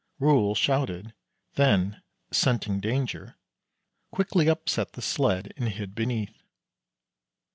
[0.17, 1.13] Rol shouted,
[1.53, 2.01] then,
[2.31, 3.35] scenting danger,
[4.11, 6.41] quickly upset the sled and hid beneath.